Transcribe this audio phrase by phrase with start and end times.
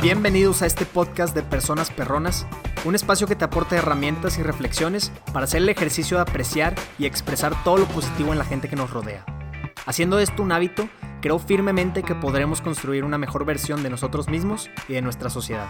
[0.00, 2.46] Bienvenidos a este podcast de Personas Perronas,
[2.84, 7.06] un espacio que te aporta herramientas y reflexiones para hacer el ejercicio de apreciar y
[7.06, 9.26] expresar todo lo positivo en la gente que nos rodea.
[9.86, 10.88] Haciendo esto un hábito,
[11.20, 15.66] creo firmemente que podremos construir una mejor versión de nosotros mismos y de nuestra sociedad.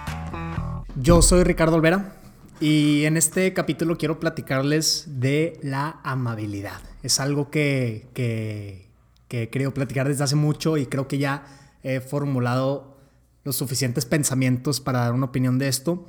[0.94, 2.12] Yo soy Ricardo Olvera
[2.60, 6.82] y en este capítulo quiero platicarles de la amabilidad.
[7.02, 8.90] Es algo que, que,
[9.26, 11.46] que he querido platicar desde hace mucho y creo que ya
[11.82, 12.97] he formulado
[13.44, 16.06] los suficientes pensamientos para dar una opinión de esto.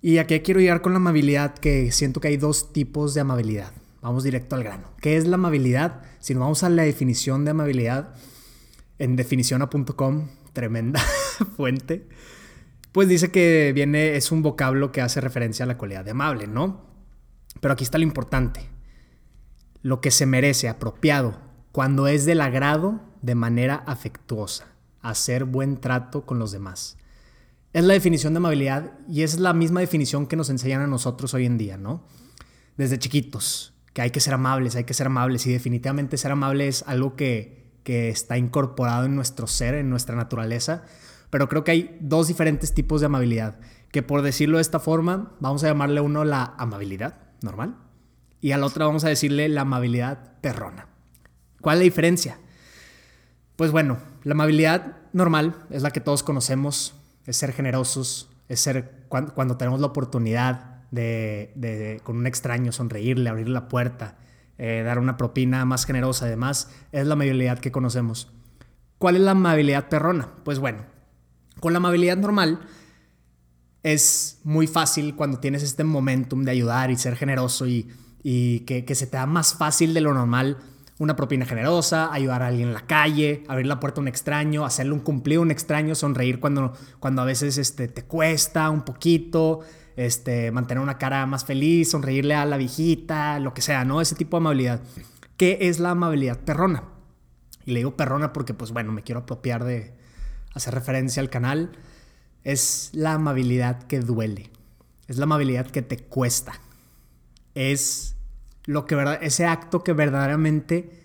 [0.00, 3.72] Y aquí quiero llegar con la amabilidad, que siento que hay dos tipos de amabilidad.
[4.02, 4.90] Vamos directo al grano.
[5.00, 6.02] ¿Qué es la amabilidad?
[6.20, 8.14] Si nos vamos a la definición de amabilidad,
[8.98, 11.00] en definiciona.com, tremenda
[11.56, 12.06] fuente,
[12.92, 16.46] pues dice que viene, es un vocablo que hace referencia a la cualidad de amable,
[16.46, 16.84] ¿no?
[17.60, 18.68] Pero aquí está lo importante.
[19.82, 21.40] Lo que se merece, apropiado,
[21.72, 24.66] cuando es del agrado de manera afectuosa,
[25.10, 26.96] hacer buen trato con los demás.
[27.72, 31.34] Es la definición de amabilidad y es la misma definición que nos enseñan a nosotros
[31.34, 32.04] hoy en día, ¿no?
[32.76, 36.68] Desde chiquitos, que hay que ser amables, hay que ser amables y definitivamente ser amable
[36.68, 40.84] es algo que, que está incorporado en nuestro ser, en nuestra naturaleza,
[41.30, 43.58] pero creo que hay dos diferentes tipos de amabilidad,
[43.90, 47.76] que por decirlo de esta forma, vamos a llamarle uno la amabilidad normal
[48.40, 50.88] y al otro vamos a decirle la amabilidad perrona.
[51.60, 52.38] ¿Cuál es la diferencia?
[53.56, 59.04] Pues bueno, la amabilidad normal es la que todos conocemos, es ser generosos, es ser
[59.08, 64.16] cuando, tenemos la oportunidad de, con un extraño sonreírle, abrir la puerta,
[64.58, 68.32] eh, dar una propina más generosa, además, es la amabilidad que conocemos.
[68.98, 70.30] ¿Cuál es la amabilidad perrona?
[70.44, 70.84] Pues bueno,
[71.60, 72.60] con la amabilidad normal
[73.84, 77.88] es muy fácil cuando tienes este momentum de ayudar y ser generoso y,
[78.66, 80.58] que, que se te da más fácil de lo normal
[80.98, 84.64] una propina generosa, ayudar a alguien en la calle, abrir la puerta a un extraño,
[84.64, 88.82] hacerle un cumplido a un extraño, sonreír cuando, cuando a veces este, te cuesta un
[88.82, 89.60] poquito,
[89.96, 94.00] este, mantener una cara más feliz, sonreírle a la viejita, lo que sea, ¿no?
[94.00, 94.82] Ese tipo de amabilidad.
[95.36, 96.84] ¿Qué es la amabilidad perrona?
[97.66, 99.94] Y le digo perrona porque, pues bueno, me quiero apropiar de
[100.54, 101.72] hacer referencia al canal.
[102.44, 104.50] Es la amabilidad que duele.
[105.08, 106.60] Es la amabilidad que te cuesta.
[107.54, 108.13] Es
[108.64, 111.04] lo que verdad, ese acto que verdaderamente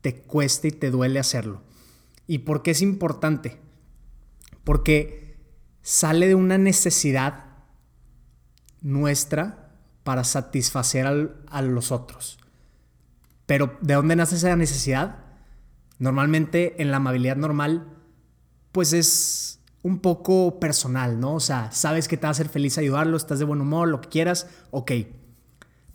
[0.00, 1.62] te cuesta y te duele hacerlo.
[2.26, 3.58] ¿Y por qué es importante?
[4.64, 5.36] Porque
[5.82, 7.44] sale de una necesidad
[8.80, 9.72] nuestra
[10.02, 11.06] para satisfacer
[11.48, 12.38] a los otros.
[13.46, 15.24] Pero ¿de dónde nace esa necesidad?
[15.98, 17.86] Normalmente en la amabilidad normal,
[18.72, 21.34] pues es un poco personal, ¿no?
[21.34, 24.00] O sea, sabes que te va a hacer feliz ayudarlo, estás de buen humor, lo
[24.00, 24.92] que quieras, ok.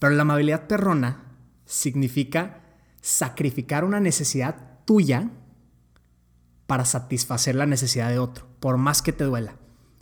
[0.01, 1.25] Pero la amabilidad perrona
[1.63, 2.63] significa
[3.01, 5.29] sacrificar una necesidad tuya
[6.66, 9.57] para satisfacer la necesidad de otro, por más que te duela.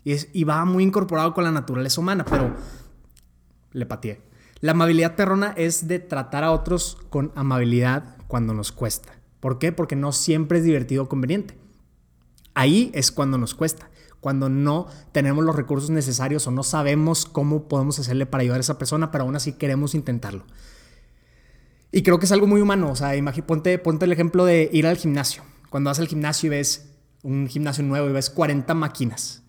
[0.05, 2.55] Y, va muy incorporado con la naturaleza humana, pero
[3.73, 4.21] le pateé.
[4.61, 9.19] La amabilidad perrona es de tratar a otros con amabilidad cuando nos cuesta.
[9.41, 9.73] ¿Por qué?
[9.73, 11.57] Porque no siempre es divertido o conveniente.
[12.53, 17.67] Ahí es cuando nos cuesta cuando no tenemos los recursos necesarios o no sabemos cómo
[17.67, 20.45] podemos hacerle para ayudar a esa persona, pero aún así queremos intentarlo.
[21.91, 22.91] Y creo que es algo muy humano.
[22.91, 23.11] O sea,
[23.45, 25.43] ponte, ponte el ejemplo de ir al gimnasio.
[25.69, 26.89] Cuando vas al gimnasio y ves
[27.23, 29.43] un gimnasio nuevo y ves 40 máquinas,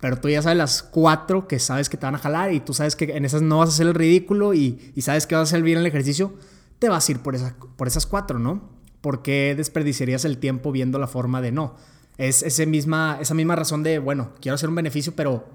[0.00, 2.74] pero tú ya sabes las cuatro que sabes que te van a jalar y tú
[2.74, 5.50] sabes que en esas no vas a hacer el ridículo y, sabes que vas a
[5.50, 6.34] hacer bien el ejercicio,
[6.78, 7.34] te vas a ir por,
[7.76, 8.68] por esas cuatro, ¿no?
[9.00, 11.76] ¿Por qué desperdiciarías el tiempo viendo la forma de no?
[12.16, 15.48] Es ese misma, esa misma razón de, bueno, quiero hacer un beneficio, pero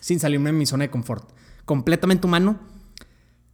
[0.00, 1.30] sin salirme de mi zona de confort.
[1.64, 2.58] Completamente humano,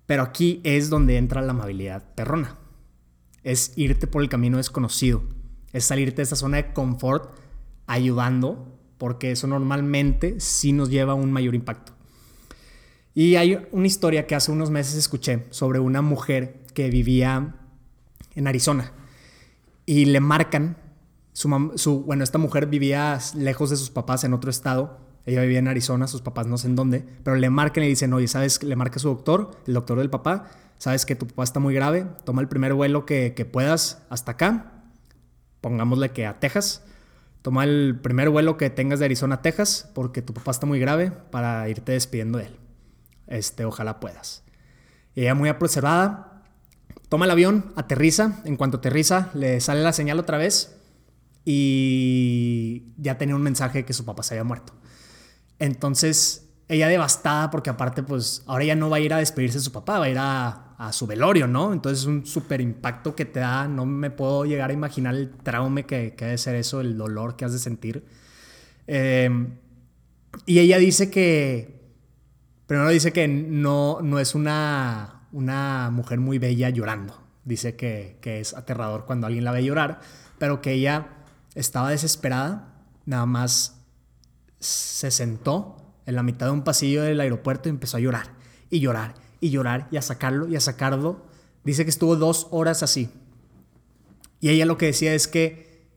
[0.07, 2.57] pero aquí es donde entra la amabilidad perrona.
[3.43, 5.23] Es irte por el camino desconocido.
[5.73, 7.35] Es salirte de esa zona de confort
[7.87, 11.93] ayudando, porque eso normalmente sí nos lleva a un mayor impacto.
[13.15, 17.55] Y hay una historia que hace unos meses escuché sobre una mujer que vivía
[18.35, 18.93] en Arizona
[19.87, 20.77] y le marcan
[21.35, 24.99] su, bueno, esta mujer vivía lejos de sus papás en otro estado.
[25.27, 27.91] Ella vivía en Arizona, sus papás no sé en dónde, pero le marcan y le
[27.91, 28.63] dicen, oye, ¿sabes?
[28.63, 30.49] Le marca su doctor, el doctor del papá,
[30.79, 34.33] sabes que tu papá está muy grave, toma el primer vuelo que, que puedas hasta
[34.33, 34.85] acá,
[35.61, 36.85] pongámosle que a Texas,
[37.41, 40.79] toma el primer vuelo que tengas de Arizona a Texas, porque tu papá está muy
[40.79, 42.57] grave para irte despidiendo de él.
[43.27, 44.45] Este, ojalá puedas.
[45.15, 46.43] Y ella muy apresurada,
[47.09, 50.77] toma el avión, aterriza, en cuanto aterriza, le sale la señal otra vez
[51.45, 54.73] y ya tenía un mensaje de que su papá se había muerto.
[55.59, 59.65] Entonces, ella devastada porque aparte, pues ahora ya no va a ir a despedirse de
[59.65, 60.61] su papá, va a ir a,
[60.93, 61.73] su velorio, ¿no?
[61.73, 65.31] Entonces es un súper impacto que te da, no me puedo llegar a imaginar el
[65.31, 68.05] trauma que, que debe ser eso, el dolor que has de sentir.
[68.87, 69.57] Em,
[70.45, 71.81] y ella dice que,
[72.67, 77.23] primero dice que no, no es una, una mujer muy bella llorando.
[77.45, 80.01] Dice que, que es aterrador cuando alguien la ve llorar,
[80.39, 81.24] pero que ella
[81.55, 83.81] estaba desesperada, nada más
[84.59, 88.33] se sentó en la mitad de un pasillo del aeropuerto y empezó a llorar
[88.71, 91.27] y llorar y llorar y a sacarlo y a sacarlo.
[91.65, 93.11] Dice que estuvo dos horas así.
[94.41, 95.89] Y ella lo que decía es que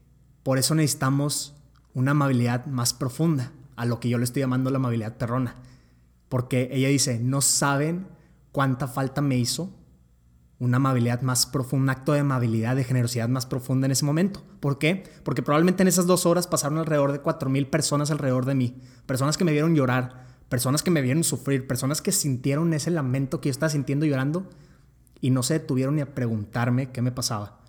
[0.44, 1.56] por eso necesitamos
[1.94, 5.56] una amabilidad más profunda, a lo que yo le estoy llamando la amabilidad perrona.
[6.30, 8.08] Porque ella dice, no saben
[8.52, 9.77] cuánta falta me hizo
[10.60, 14.44] una amabilidad más profunda, un acto de amabilidad, de generosidad más profunda en ese momento.
[14.60, 15.04] ¿Por qué?
[15.24, 18.76] Porque probablemente en esas dos horas pasaron alrededor de cuatro mil personas alrededor de mí.
[19.06, 23.40] Personas que me vieron llorar, personas que me vieron sufrir, personas que sintieron ese lamento
[23.40, 24.50] que yo estaba sintiendo llorando
[25.22, 27.60] y no se detuvieron ni a preguntarme qué me pasaba.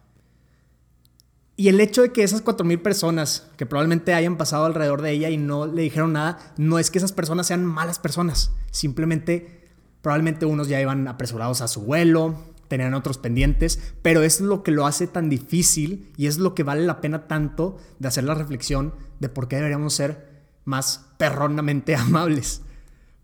[1.56, 5.10] Y el hecho de que esas cuatro mil personas que probablemente hayan pasado alrededor de
[5.10, 8.52] ella y no le dijeron nada, no es que esas personas sean malas personas.
[8.70, 9.68] Simplemente,
[10.00, 12.36] probablemente unos ya iban apresurados a su vuelo,
[12.68, 16.62] tenían otros pendientes, pero es lo que lo hace tan difícil y es lo que
[16.62, 20.28] vale la pena tanto de hacer la reflexión de por qué deberíamos ser
[20.64, 22.62] más perronamente amables.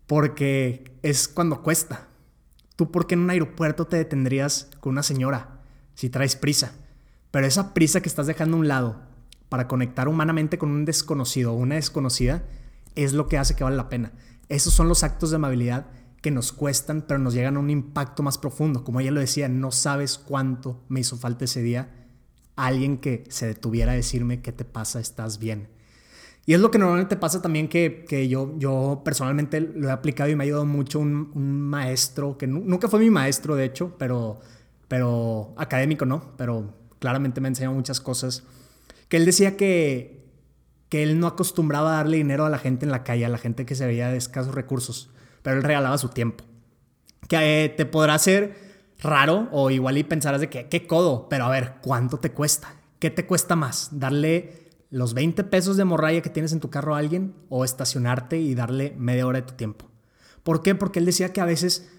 [0.07, 2.07] Porque es cuando cuesta.
[2.75, 5.61] ¿Tú por qué en un aeropuerto te detendrías con una señora
[5.93, 6.73] si traes prisa?
[7.31, 9.01] Pero esa prisa que estás dejando a un lado
[9.49, 12.43] para conectar humanamente con un desconocido o una desconocida
[12.95, 14.11] es lo que hace que vale la pena.
[14.49, 15.87] Esos son los actos de amabilidad
[16.25, 18.83] que nos cuestan, pero nos llegan a un impacto más profundo.
[18.83, 21.87] Como ella lo decía, no sabes cuánto me hizo falta ese día
[22.55, 24.99] alguien que se detuviera a decirme, ¿qué te pasa?
[24.99, 25.67] ¿Estás bien?
[26.47, 30.27] Y es lo que normalmente pasa también que, que yo, yo personalmente lo he aplicado
[30.31, 34.39] y me ha ayudado mucho un, maestro, que nunca fue mi maestro de hecho, pero,
[34.87, 38.41] pero académico no, pero claramente me ha enseñado muchas cosas,
[39.09, 40.25] que él decía que,
[40.89, 43.37] que él no acostumbraba a darle dinero a la gente en la calle, a la
[43.37, 45.11] gente que se veía de escasos recursos
[45.45, 46.43] pero él regalaba su tiempo.
[47.29, 48.57] Que eh, te podrá ser
[48.99, 52.73] raro o igual y pensarás de que, qué codo, pero a ver, ¿cuánto te cuesta?
[52.97, 53.89] ¿Qué te cuesta más?
[53.91, 58.39] ¿Darle los 20 pesos de morralla que tienes en tu carro a alguien o estacionarte
[58.39, 59.85] y darle media hora de tu tiempo?
[60.41, 60.73] ¿Por qué?
[60.73, 61.91] Porque él decía que a veces,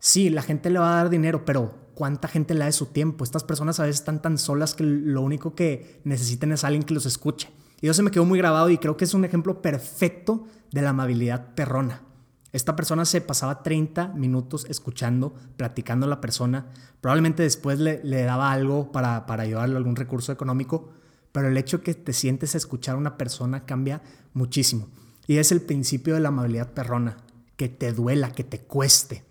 [0.00, 2.86] sí, la gente le va a dar dinero, pero ¿cuánta gente le da de su
[2.86, 3.22] tiempo?
[3.22, 6.94] Estas personas a veces están tan solas que lo único que necesitan es alguien que
[6.94, 7.50] los escuche.
[7.80, 10.82] Y eso se me quedó muy grabado y creo que es un ejemplo perfecto de
[10.82, 12.09] la amabilidad perrona.
[12.52, 16.66] Esta persona se pasaba 30 minutos escuchando, platicando a la persona.
[17.00, 20.90] Probablemente después le, daba algo para, para ayudarle algún recurso económico,
[21.32, 24.02] pero el hecho que te sientes a escuchar a una persona cambia
[24.34, 24.88] muchísimo.
[25.26, 27.18] Y es el principio de la amabilidad perrona,
[27.56, 29.22] que te duela, que te cueste.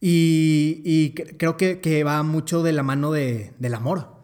[0.00, 4.16] Y, creo que, que, va mucho de la mano de, del amor.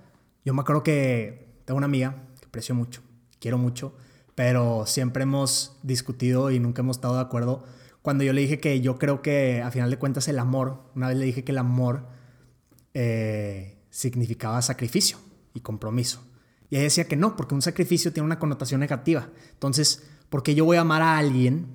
[0.45, 3.03] Yo me acuerdo que tengo una amiga que aprecio mucho,
[3.39, 3.95] quiero mucho,
[4.39, 7.65] pero siempre hemos discutido y nunca hemos estado de acuerdo.
[8.03, 11.09] Cuando yo le dije que yo creo que a final de cuentas el amor, una
[11.09, 12.07] vez le dije que el amor
[12.95, 15.19] eh, significaba sacrificio
[15.55, 16.23] y compromiso.
[16.71, 19.29] Y ella decía que no, porque un sacrificio tiene una connotación negativa.
[19.55, 21.67] Entonces, ¿por qué yo voy a amar a alguien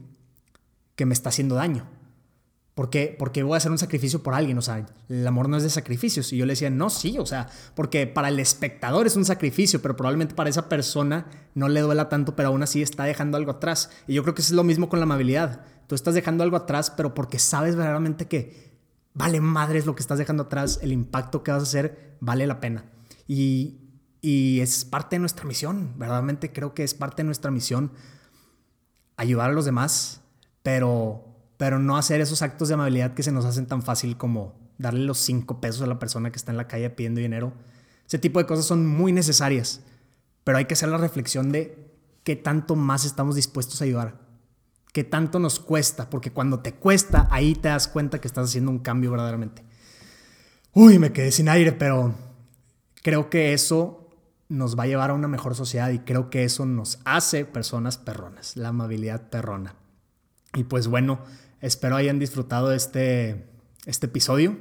[0.95, 1.85] que me está haciendo daño?
[2.75, 3.15] ¿Por qué?
[3.19, 4.57] Porque voy a hacer un sacrificio por alguien.
[4.57, 6.33] O sea, el amor no es de sacrificios.
[6.33, 9.81] Y yo le decía, no, sí, o sea, porque para el espectador es un sacrificio,
[9.81, 13.51] pero probablemente para esa persona no le duela tanto, pero aún así está dejando algo
[13.51, 13.91] atrás.
[14.07, 15.65] Y yo creo que es lo mismo con la amabilidad.
[15.85, 18.73] Tú estás dejando algo atrás, pero porque sabes verdaderamente que
[19.13, 22.59] vale madres lo que estás dejando atrás, el impacto que vas a hacer vale la
[22.59, 22.85] pena.
[23.27, 23.81] Y,
[24.19, 25.93] y es parte de nuestra misión.
[25.99, 27.91] Verdaderamente creo que es parte de nuestra misión
[29.15, 30.21] ayudar a los demás,
[30.63, 31.32] pero
[31.63, 35.05] pero no hacer esos actos de amabilidad que se nos hacen tan fácil como darle
[35.05, 37.53] los cinco pesos a la persona que está en la calle pidiendo dinero.
[38.05, 39.79] Ese tipo de cosas son muy necesarias,
[40.43, 41.89] pero hay que hacer la reflexión de
[42.25, 44.19] qué tanto más estamos dispuestos a ayudar,
[44.91, 48.69] qué tanto nos cuesta, porque cuando te cuesta, ahí te das cuenta que estás haciendo
[48.69, 49.63] un cambio verdaderamente.
[50.73, 52.13] Uy, me quedé sin aire, pero
[53.03, 54.09] creo que eso
[54.49, 57.97] nos va a llevar a una mejor sociedad y creo que eso nos hace personas
[57.97, 59.77] perronas, la amabilidad perrona.
[60.55, 61.19] Y pues bueno,
[61.61, 63.45] espero hayan disfrutado este,
[63.85, 64.57] este episodio.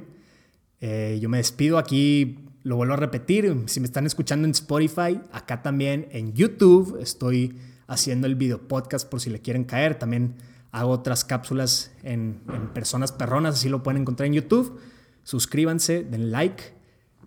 [0.81, 5.21] Eh, yo me despido aquí, lo vuelvo a repetir, si me están escuchando en Spotify,
[5.31, 7.57] acá también en YouTube estoy
[7.87, 9.95] haciendo el video podcast por si le quieren caer.
[9.95, 10.35] También
[10.71, 14.79] hago otras cápsulas en, en personas perronas, así lo pueden encontrar en YouTube.
[15.23, 16.63] Suscríbanse, den like.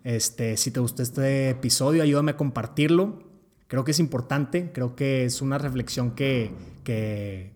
[0.04, 3.25] Este, si te gustó este episodio, ayúdame a compartirlo.
[3.68, 6.52] Creo que es importante, creo que es una reflexión que,
[6.85, 7.55] que,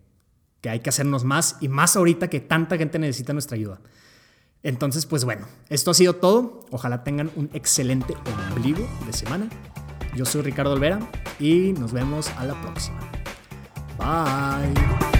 [0.61, 3.81] que hay que hacernos más y más ahorita que tanta gente necesita nuestra ayuda.
[4.63, 6.65] Entonces, pues bueno, esto ha sido todo.
[6.69, 8.15] Ojalá tengan un excelente
[8.51, 9.49] ombligo de semana.
[10.15, 10.99] Yo soy Ricardo Olvera
[11.39, 12.99] y nos vemos a la próxima.
[13.97, 15.10] Bye.